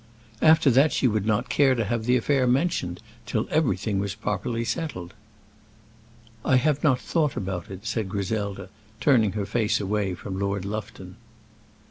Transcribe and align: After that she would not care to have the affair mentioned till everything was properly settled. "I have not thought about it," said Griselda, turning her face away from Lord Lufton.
After 0.41 0.71
that 0.71 0.91
she 0.91 1.07
would 1.07 1.27
not 1.27 1.47
care 1.47 1.75
to 1.75 1.85
have 1.85 2.05
the 2.05 2.17
affair 2.17 2.47
mentioned 2.47 3.01
till 3.27 3.47
everything 3.51 3.99
was 3.99 4.15
properly 4.15 4.65
settled. 4.65 5.13
"I 6.43 6.55
have 6.55 6.83
not 6.83 6.99
thought 6.99 7.35
about 7.37 7.69
it," 7.69 7.85
said 7.85 8.09
Griselda, 8.09 8.69
turning 8.99 9.33
her 9.33 9.45
face 9.45 9.79
away 9.79 10.15
from 10.15 10.39
Lord 10.39 10.65
Lufton. 10.65 11.17